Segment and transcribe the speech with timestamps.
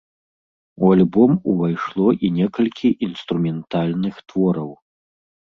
[0.85, 4.75] У альбом увайшло і некалькі інструментальных твораў.